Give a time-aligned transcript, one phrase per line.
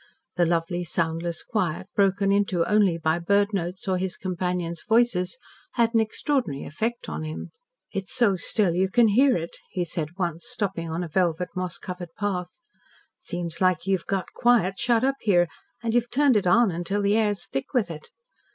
[0.35, 5.37] The lovely, soundless quiet, broken into only by bird notes, or his companions' voices,
[5.73, 7.51] had an extraordinary effect on him.
[7.91, 11.77] "It's so still you can hear it," he said once, stopping in a velvet, moss
[11.77, 12.61] covered path.
[13.19, 15.47] "Seems like you've got quiet shut up here,
[15.83, 18.09] and you've turned it on till the air's thick with it.